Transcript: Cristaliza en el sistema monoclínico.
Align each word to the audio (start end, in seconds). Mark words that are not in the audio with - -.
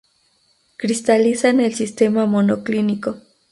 Cristaliza 0.77 1.49
en 1.49 1.59
el 1.59 1.75
sistema 1.75 2.25
monoclínico. 2.25 3.17